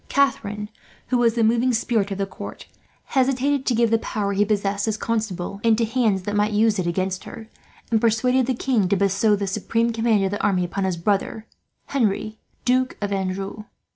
[0.09, 0.69] Catharine,
[1.09, 2.65] who was the moving spirit of the court,
[3.13, 6.87] hesitated to give the power he possessed, as Constable, into hands that might use it
[6.87, 7.47] against her;
[7.91, 11.45] and persuaded the king to bestow the supreme command of the army upon his brother,
[11.89, 13.65] Henri, Duke of Anjou.